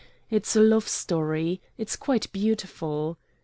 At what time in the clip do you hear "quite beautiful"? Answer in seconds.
1.95-3.19